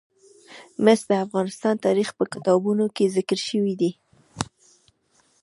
[0.83, 3.91] مس د افغان تاریخ په کتابونو کې ذکر شوی دي.